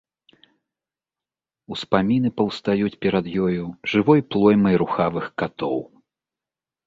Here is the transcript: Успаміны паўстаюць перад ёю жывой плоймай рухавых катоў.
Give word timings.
Успаміны 1.75 2.29
паўстаюць 2.39 2.93
перад 3.05 3.25
ёю 3.47 3.63
жывой 3.93 4.19
плоймай 4.37 4.75
рухавых 4.83 5.25
катоў. 5.43 5.77